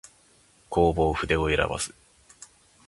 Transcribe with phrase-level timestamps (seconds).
[0.71, 1.93] 弘法筆を選ばず